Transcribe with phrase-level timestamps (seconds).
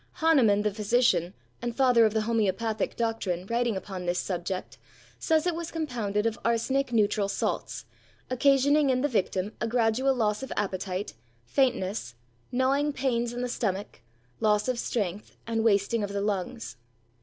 [0.13, 4.79] Hahnemann the physician, and father of the homoeopathic doctrine, writing upon this subject,
[5.19, 7.85] says it was compounded of arsenical neutral salts,
[8.27, 11.13] occasioning in the victim a gradual loss of appetite,
[11.45, 12.15] faintness,
[12.51, 14.01] gnawing pains in the stomach,
[14.39, 16.77] loss of strength, and wasting of the lungs.